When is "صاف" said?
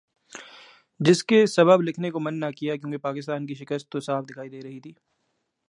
3.99-4.23